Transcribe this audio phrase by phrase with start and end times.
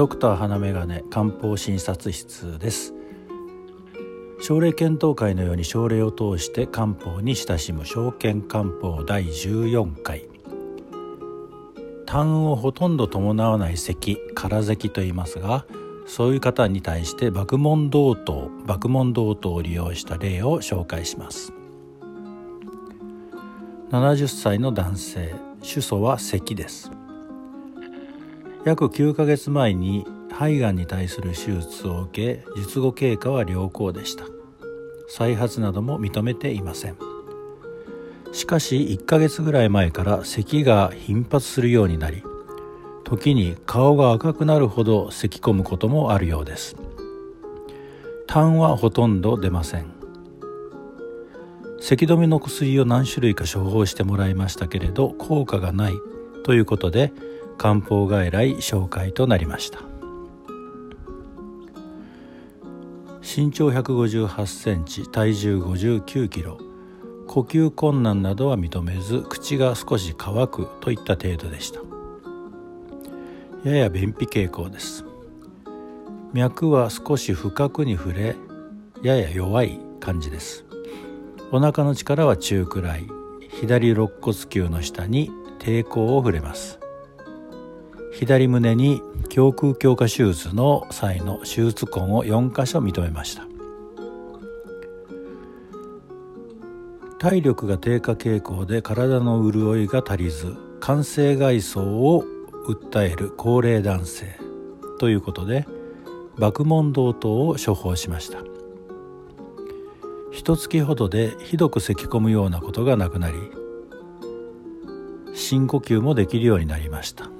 [0.00, 2.94] ドクター花眼鏡漢方診察室です。
[4.40, 10.26] 症例検討会のように症例を通して漢方に親しむ証券漢方第14回。
[12.06, 15.66] 痰をほとんど伴わない咳空咳と言いますが
[16.06, 21.52] そういう方に対して爆問同等爆問同等を利用した例を紹介します。
[23.90, 26.90] 70歳の男性主訴は咳です。
[28.64, 34.24] 約9ヶ月前に肺がんに対する手術を受け術後経過は良好でした。
[35.08, 36.96] 再発なども認めていません。
[38.32, 42.22] しかし1ヶ月ぐらい前から咳が頻発するようになり
[43.02, 46.76] 時に顔が赤くなるほど咳き込むこともあるようです。
[48.28, 49.86] 痰はほとんど出ません。
[51.80, 55.94] 咳止めの薬を何種類か処方してもらいましたけれど効果がない
[56.44, 57.12] ということで
[57.60, 59.80] 漢方外来紹介となりました。
[63.20, 66.56] 身長158センチ体重59キロ。
[67.28, 71.80] 呼吸困難などは認めず口が少し乾くといった程度でした。
[73.62, 75.04] やや便秘傾向です。
[76.32, 78.36] 脈は少し深くに触れ
[79.02, 80.64] やや弱い感じです。
[81.52, 83.06] お腹の力は中くらい。
[83.60, 86.79] 左肋骨球の下に抵抗を触れます。
[88.20, 89.00] 左胸に
[89.34, 93.46] 胸腔強化手術の際の手術痕を4箇所認めました。
[97.18, 102.24] 体力が低下傾向で体の潤いが足りず肝性外装を
[102.68, 104.38] 訴える高齢男性
[104.98, 105.66] ということで
[106.36, 108.38] 爆問同等を処方しました。
[110.30, 113.38] 一月ほどでひどく咳き込むようなことがなくなり
[115.32, 117.39] 深呼吸もできるようになりました。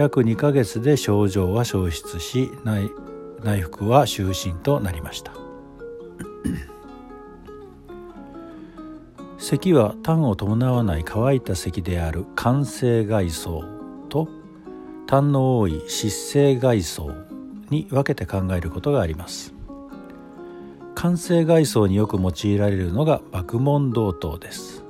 [0.00, 2.90] 約2ヶ月で症状は消失し内
[3.44, 5.34] 内服は就寝となりました。
[9.36, 13.62] 咳は痰を伴わない乾いた咳である肝性外装
[14.08, 14.26] と
[15.06, 17.10] 痰の多い湿性外装
[17.68, 19.52] に分けて考えることがあります。
[20.96, 24.82] 肝性外装によく用いられるのが爆問同等です。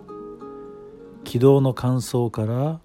[1.25, 2.79] 気道の乾燥から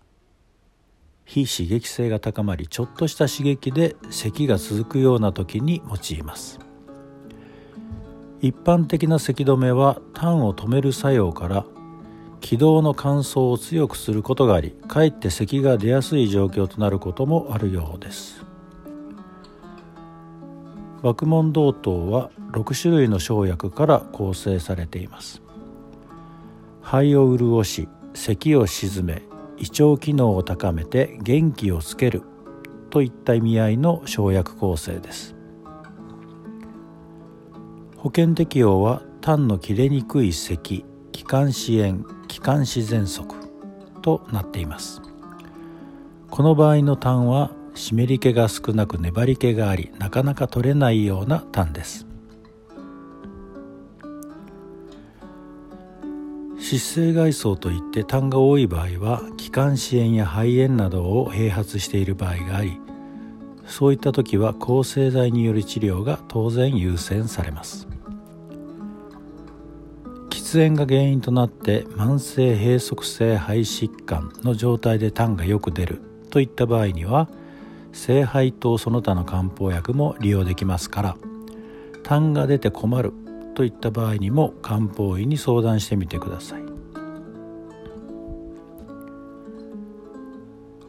[1.26, 6.60] 非刺激性が高まりちょっとした刺激で咳が続くような時に用います。
[8.42, 11.66] 一般的な咳止めは痰を止める作用から
[12.42, 18.46] 気道の乾燥を強くすることがありかえって咳が出やすい状況となることもあるようです。
[21.02, 25.42] 爆問同等は6種類の生薬から構成されています。
[26.82, 29.24] 肺を潤し咳を鎮め
[29.58, 32.24] 胃腸機能を高めて元気をつける
[32.90, 35.36] といった意味合いの生薬構成です。
[37.98, 43.36] 保険適用は痰の切れにくい咳気管支炎気管支喘息
[44.02, 45.02] となっています。
[46.30, 52.08] この場合の痰は湿り気が少なく粘り気がありなかなか取れないような痰です。
[56.68, 62.80] 湿性外装といって痰が多い場合は気管支炎や肺炎などを併発している場合があり
[63.68, 67.88] そういった時は抗生剤による治療が当然優先されます。
[70.32, 77.30] 喫煙が原因となって慢性閉塞性肺疾患の状態で痰がよく出るといった場合には
[77.94, 81.18] 聖杯とその他の漢方薬も利用できますから
[82.04, 83.14] 痰が出て困る
[83.56, 86.64] といった場合にも漢方医に相談してみてください。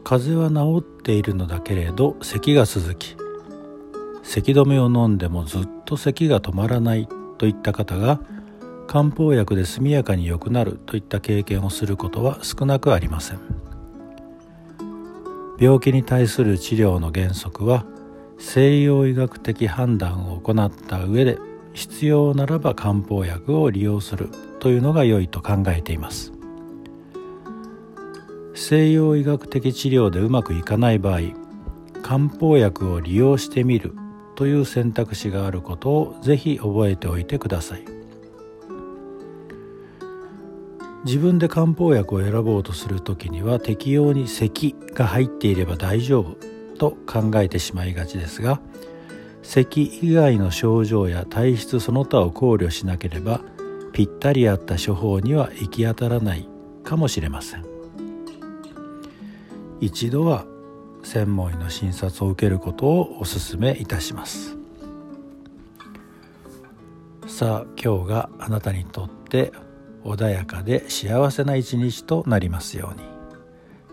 [0.03, 3.17] 風邪は治っているのだけれど咳が続き
[4.23, 8.21] 咳止めを飲んでもずっと咳が止まらないといった方が
[8.87, 13.39] 漢方薬で速やかに良くなるといった経験をすることは少なくありません。
[15.59, 17.85] 病気に対する治療の原則は
[18.37, 21.37] 西洋医学的判断を行った上で
[21.77, 24.29] 必要ならば漢方薬を利用する
[24.59, 26.33] というのが良いと考えています。
[28.55, 31.19] 西洋医学的治療でうまくいかない場合
[32.01, 33.93] 漢方薬を利用してみる
[34.35, 37.85] という選択肢があることをぜひ覚えておいてください。
[41.05, 46.37] 自分で漢方薬を選ぼうとする時には適用に咳が入っていれば大丈夫
[46.79, 48.59] と考えてしまいがちですが
[49.47, 53.41] 咳以外の症状や体質その他を考慮しなければ
[53.93, 56.47] ぴったり合った処方には行き当たらない
[56.83, 57.65] かもしれません。
[59.79, 60.45] 一度は
[61.01, 64.57] 専門医の診察を受けることをお勧めいたします。
[67.25, 69.53] さあ今日があなたにとって
[70.03, 73.07] 穏やかで幸せな一日となりますように。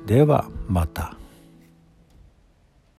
[0.06, 1.16] ではまた。